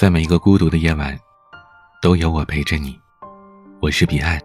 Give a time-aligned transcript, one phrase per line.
[0.00, 1.14] 在每一个孤独的夜晚，
[2.00, 2.98] 都有我陪着你。
[3.82, 4.40] 我是彼岸。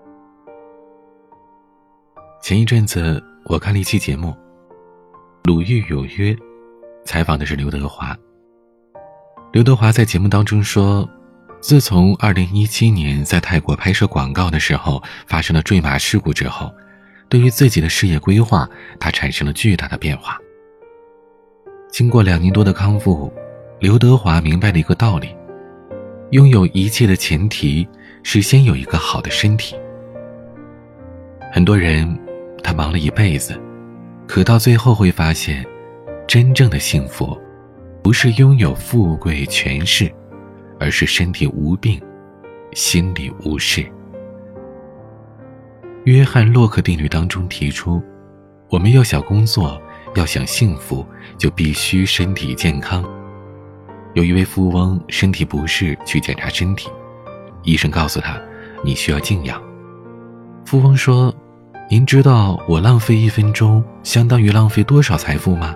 [2.41, 4.31] 前一阵子我看了一期节目
[5.45, 6.33] 《鲁豫有约》，
[7.05, 8.13] 采访的是刘德华。
[9.53, 11.09] 刘德华在节目当中说，
[11.61, 16.69] 自从2017年在泰国拍摄广告的时候发生了坠马事故之后，
[17.29, 18.67] 对于自己的事业规划，
[18.99, 20.37] 他产生了巨大的变化。
[21.89, 23.31] 经过两年多的康复，
[23.79, 25.33] 刘德华明白了一个道理。
[26.31, 27.87] 拥有一切的前提
[28.23, 29.75] 是先有一个好的身体。
[31.53, 32.17] 很多人，
[32.63, 33.59] 他忙了一辈子，
[34.27, 35.65] 可到最后会发现，
[36.27, 37.37] 真正的幸福，
[38.01, 40.11] 不是拥有富贵权势，
[40.79, 42.01] 而是身体无病，
[42.73, 43.85] 心里无事。
[46.05, 48.01] 约翰洛克定律当中提出，
[48.69, 49.79] 我们要想工作，
[50.15, 51.05] 要想幸福，
[51.37, 53.03] 就必须身体健康。
[54.15, 56.89] 有一位富翁身体不适，去检查身体，
[57.63, 58.41] 医生告诉他
[58.81, 59.61] ：“你需要静养。”
[60.65, 61.35] 富翁说
[61.91, 65.75] ：“您知道我浪费一分钟相当于浪费多少财富吗？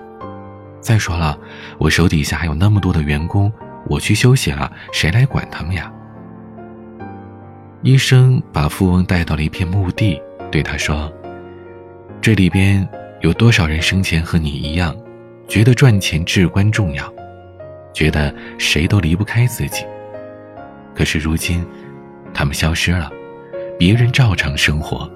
[0.80, 1.38] 再说了，
[1.78, 3.52] 我手底下还有那么多的员工，
[3.90, 5.92] 我去休息了，谁来管他们呀？”
[7.84, 10.18] 医生把富翁带到了一片墓地，
[10.50, 11.12] 对他说
[12.22, 12.88] ：“这里边
[13.20, 14.96] 有多少人生前和你一样，
[15.50, 17.14] 觉得赚钱至关重要？”
[18.00, 19.86] 觉得谁都离不开自己，
[20.96, 21.68] 可是如今，
[22.34, 23.12] 他们消失了，
[23.78, 25.12] 别人照常生活，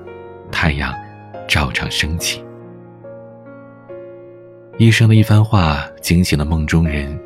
[0.52, 0.94] 太阳
[1.48, 2.44] 照常升起。
[4.78, 7.18] 医生的一番话惊醒了梦中人，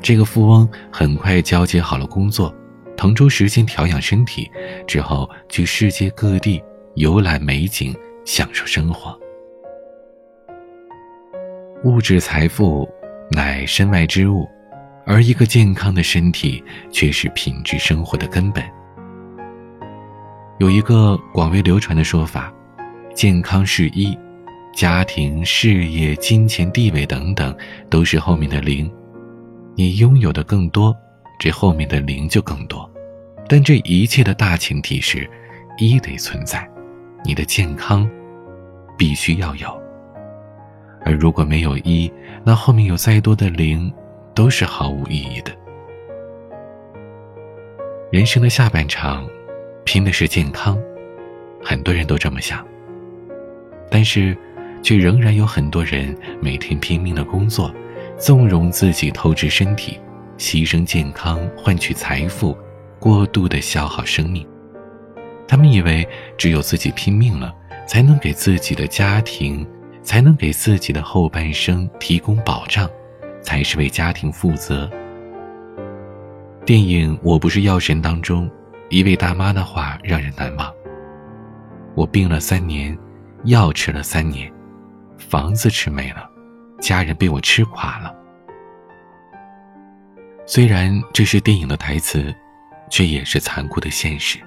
[0.00, 2.54] 这个富翁很快交接好了工作，
[2.96, 4.48] 腾出时间调养身体，
[4.86, 6.62] 之后去世界各地
[6.94, 7.92] 游览美景，
[8.24, 9.18] 享受生活。
[11.82, 12.88] 物质财富
[13.32, 14.48] 乃身外之物。
[15.04, 18.64] 而一个健康的身体却是品质生活的根本。
[20.58, 22.52] 有一个广为流传的说法：
[23.14, 24.16] 健康是一，
[24.74, 27.54] 家庭、事业、金钱、地位等等
[27.90, 28.90] 都是后面的零。
[29.74, 30.96] 你拥有的更多，
[31.38, 32.88] 这后面的零就更多。
[33.48, 35.28] 但这一切的大前提是，
[35.78, 36.68] 一得存在，
[37.24, 38.08] 你的健康
[38.96, 39.68] 必须要有。
[41.04, 42.10] 而如果没有一，
[42.44, 43.92] 那后面有再多的零。
[44.34, 45.52] 都是毫无意义的。
[48.10, 49.26] 人生的下半场，
[49.84, 50.78] 拼的是健康，
[51.62, 52.66] 很多人都这么想。
[53.90, 54.36] 但是，
[54.82, 57.74] 却仍然有很多人每天拼命的工作，
[58.18, 59.98] 纵容自己透支身体，
[60.38, 62.56] 牺牲健康换取财富，
[62.98, 64.46] 过度的消耗生命。
[65.46, 66.06] 他们以为
[66.38, 67.54] 只有自己拼命了，
[67.86, 69.66] 才能给自己的家庭，
[70.02, 72.90] 才能给自己的后半生提供保障。
[73.42, 74.88] 才是为家庭负责。
[76.64, 78.50] 电影《我不是药神》当中，
[78.88, 80.72] 一位大妈的话让人难忘
[81.94, 82.96] ：“我病了三年，
[83.44, 84.50] 药吃了三年，
[85.18, 86.28] 房子吃没了，
[86.80, 88.14] 家人被我吃垮了。”
[90.46, 92.34] 虽然这是电影的台词，
[92.90, 94.38] 却也是残酷的现实。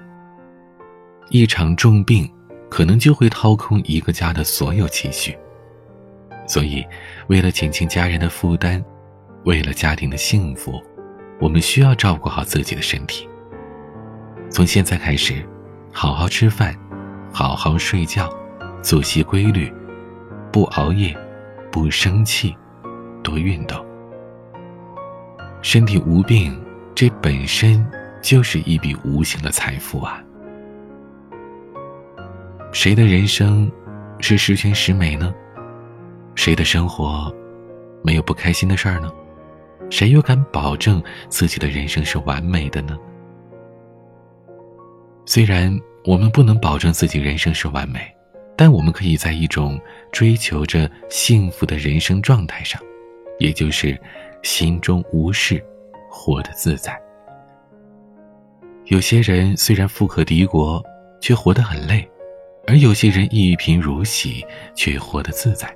[1.30, 2.30] 一场重病，
[2.70, 5.36] 可能就会掏空一个家的所有积蓄。
[6.46, 6.86] 所以，
[7.28, 8.82] 为了减轻家人的负担，
[9.44, 10.80] 为了家庭的幸福，
[11.40, 13.28] 我们需要照顾好自己的身体。
[14.48, 15.44] 从现在开始，
[15.92, 16.74] 好好吃饭，
[17.32, 18.30] 好好睡觉，
[18.80, 19.72] 作息规律，
[20.52, 21.16] 不熬夜，
[21.70, 22.56] 不生气，
[23.22, 23.84] 多运动。
[25.62, 26.56] 身体无病，
[26.94, 27.84] 这本身
[28.22, 30.22] 就是一笔无形的财富啊！
[32.72, 33.70] 谁的人生
[34.20, 35.34] 是十全十美呢？
[36.36, 37.34] 谁的生活
[38.04, 39.10] 没有不开心的事儿呢？
[39.90, 42.96] 谁又敢保证自己的人生是完美的呢？
[45.24, 48.00] 虽然我们不能保证自己人生是完美，
[48.56, 49.80] 但我们可以在一种
[50.12, 52.80] 追求着幸福的人生状态上，
[53.38, 53.98] 也就是
[54.42, 55.60] 心中无事，
[56.08, 56.96] 活得自在。
[58.84, 60.80] 有些人虽然富可敌国，
[61.20, 62.06] 却活得很累；
[62.68, 64.44] 而有些人一贫如洗，
[64.76, 65.74] 却活得自在。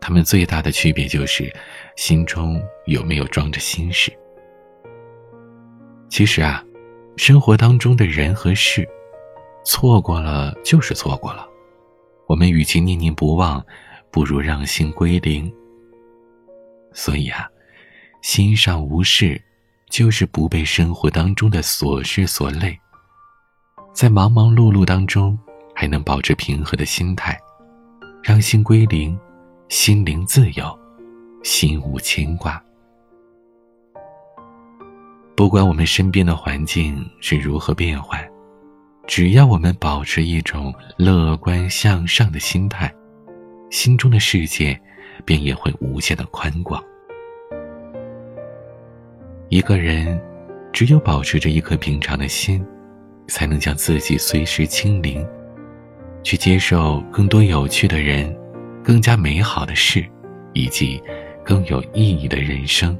[0.00, 1.52] 他们最大的区别就是，
[1.96, 4.12] 心中有没有装着心事。
[6.08, 6.64] 其实啊，
[7.16, 8.88] 生活当中的人和事，
[9.64, 11.46] 错过了就是错过了。
[12.26, 13.64] 我们与其念念不忘，
[14.10, 15.52] 不如让心归零。
[16.92, 17.46] 所以啊，
[18.22, 19.40] 心上无事，
[19.90, 22.78] 就是不被生活当中的琐事所累，
[23.92, 25.38] 在忙忙碌碌当中，
[25.74, 27.38] 还能保持平和的心态，
[28.22, 29.18] 让心归零。
[29.68, 30.78] 心灵自由，
[31.42, 32.62] 心无牵挂。
[35.36, 38.26] 不管我们身边的环境是如何变换，
[39.06, 42.90] 只要我们保持一种乐观向上的心态，
[43.70, 44.78] 心中的世界
[45.26, 46.82] 便也会无限的宽广。
[49.50, 50.18] 一个人
[50.72, 52.64] 只有保持着一颗平常的心，
[53.26, 55.26] 才能将自己随时清零，
[56.22, 58.34] 去接受更多有趣的人、
[58.88, 60.02] 更加美好的事，
[60.54, 60.98] 以及
[61.44, 62.98] 更有意义的人生。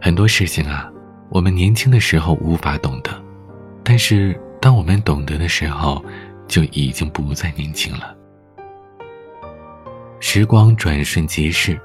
[0.00, 0.88] 很多事情啊，
[1.30, 3.10] 我们年轻的时候无法懂得，
[3.82, 6.00] 但是当我们懂得的时候，
[6.46, 8.16] 就已经不再年轻了。
[10.20, 11.76] 时光转瞬即逝，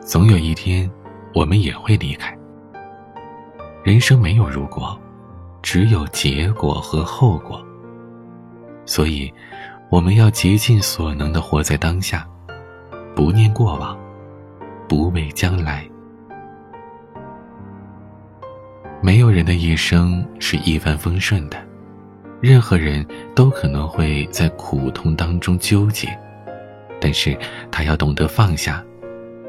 [0.00, 0.90] 总有一天。
[1.34, 2.32] 我们也会离开。
[3.82, 4.96] 人生没有如果，
[5.60, 7.60] 只有结果和后果。
[8.86, 9.34] 所以，
[9.94, 12.26] 我们要竭尽所能的活在当下，
[13.14, 13.96] 不念过往，
[14.88, 15.88] 不畏将来。
[19.00, 21.56] 没有人的一生是一帆风顺的，
[22.40, 23.06] 任何人
[23.36, 26.08] 都可能会在苦痛当中纠结，
[27.00, 27.38] 但是
[27.70, 28.84] 他要懂得放下，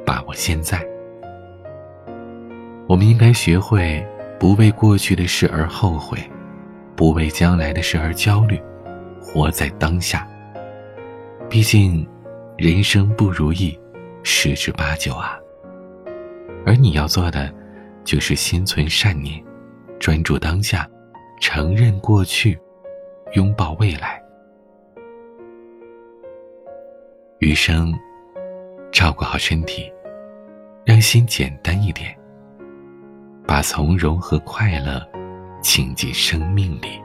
[0.05, 0.79] 把握现在。
[2.87, 4.05] 我们应该学会
[4.39, 6.19] 不为过去的事而后悔，
[6.95, 8.61] 不为将来的事而焦虑，
[9.19, 10.23] 活在当下。
[11.55, 12.05] 毕竟，
[12.57, 13.79] 人生不如意
[14.23, 15.39] 十之八九啊。
[16.65, 17.49] 而你要做的，
[18.03, 19.41] 就是心存善念，
[19.97, 20.85] 专注当下，
[21.39, 22.59] 承认过去，
[23.35, 24.21] 拥抱未来。
[27.39, 27.93] 余生，
[28.91, 29.89] 照顾好身体，
[30.83, 32.13] 让心简单一点。
[33.47, 35.01] 把从容和快乐
[35.61, 37.01] 倾进生命里。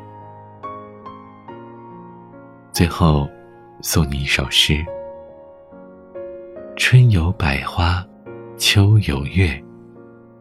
[2.73, 3.31] 最后，
[3.83, 4.85] 送你一首诗：
[6.77, 8.07] 春有百花，
[8.59, 9.59] 秋有月，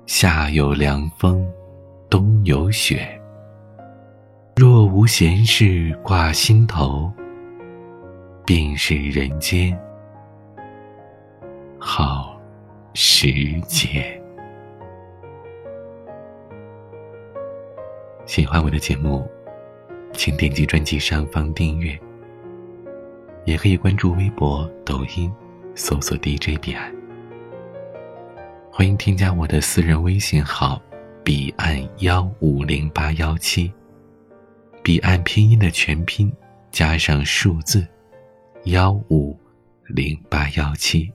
[0.06, 1.48] 夏有凉风，
[2.10, 3.08] 冬有雪。
[4.58, 7.10] 若无闲事挂心头，
[8.46, 9.78] 便是人间
[11.80, 12.38] 好
[12.94, 13.32] 时
[13.62, 14.22] 节。
[18.26, 19.26] 喜欢我的节目，
[20.12, 21.98] 请点击专辑上方订阅。
[23.46, 25.32] 也可以关注微博、抖音，
[25.76, 26.94] 搜索 DJ 彼岸。
[28.72, 30.82] 欢迎添加我的私人微信号：
[31.24, 33.72] 彼岸幺五零八幺七。
[34.84, 36.32] 彼岸拼音的全拼
[36.72, 37.86] 加上数字
[38.66, 39.38] 幺五
[39.88, 41.12] 零八幺七。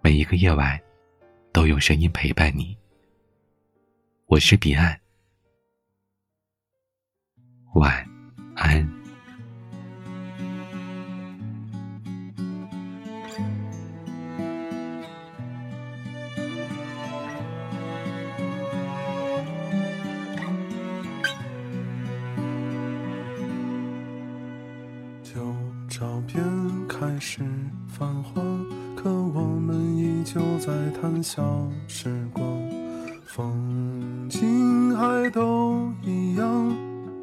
[0.00, 0.80] 每一个夜晚，
[1.52, 2.76] 都用声音陪伴你。
[4.26, 4.98] 我是彼岸，
[7.74, 8.08] 晚
[8.54, 9.01] 安。
[27.32, 27.42] 开始
[27.88, 28.44] 泛黄，
[28.94, 30.70] 可我们依旧在
[31.00, 31.42] 谈笑
[31.88, 32.44] 时光。
[33.24, 36.76] 风景还都一样，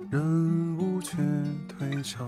[0.09, 1.17] 人物却
[1.67, 2.27] 退场。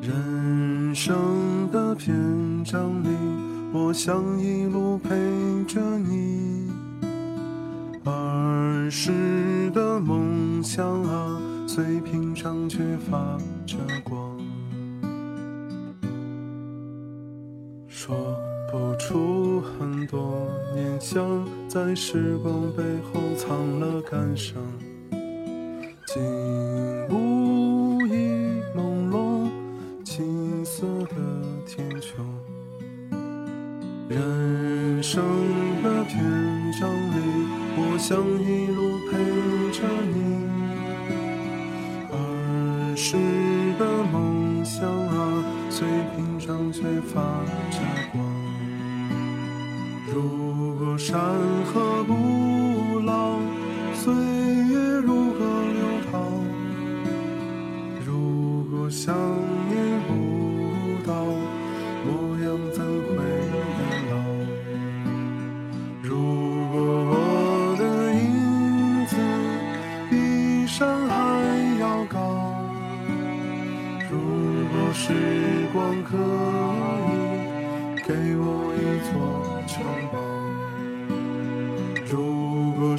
[0.00, 3.08] 人生的篇章里，
[3.70, 5.10] 我想一路陪
[5.66, 6.70] 着你。
[8.06, 13.36] 儿时的梦想啊，虽平常却发
[13.66, 14.29] 着光。
[18.00, 18.16] 说。
[18.72, 24.54] 不出很多念想，在时光背后藏了感伤。
[26.06, 26.22] 景
[27.10, 29.50] 物已朦胧，
[30.04, 31.16] 青色的
[31.66, 32.22] 天穹。
[34.08, 35.22] 人生
[35.82, 36.22] 的篇
[36.80, 37.18] 章里，
[37.76, 38.78] 我想一路
[39.10, 39.12] 陪
[39.72, 39.78] 着
[40.14, 40.16] 你。
[42.12, 42.16] 儿
[42.96, 43.16] 时
[43.78, 45.86] 的梦想啊，虽
[46.50, 47.20] 平常却发
[47.70, 47.78] 着
[48.12, 48.24] 光。
[50.12, 51.20] 如果山
[51.66, 53.38] 河不老，
[53.94, 55.38] 岁月如何
[55.72, 55.80] 流
[56.10, 56.18] 淌？
[58.04, 59.14] 如果想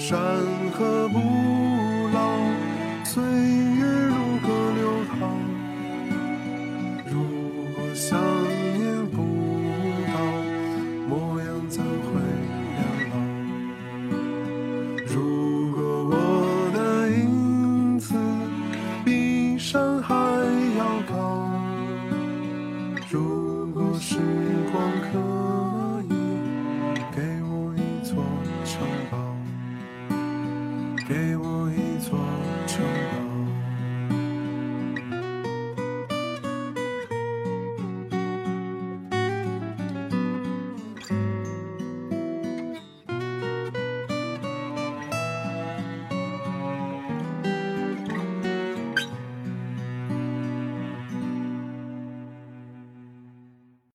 [0.01, 0.17] 山
[0.71, 1.40] 河不，